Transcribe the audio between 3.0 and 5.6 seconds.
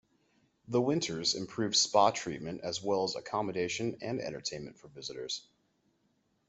as accommodation and entertainment for visitors.